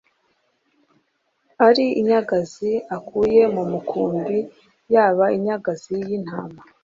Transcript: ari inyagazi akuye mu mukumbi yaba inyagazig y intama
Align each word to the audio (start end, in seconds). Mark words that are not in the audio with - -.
ari 1.67 1.85
inyagazi 1.99 2.71
akuye 2.95 3.41
mu 3.55 3.63
mukumbi 3.71 4.37
yaba 4.93 5.25
inyagazig 5.37 6.01
y 6.09 6.11
intama 6.19 6.61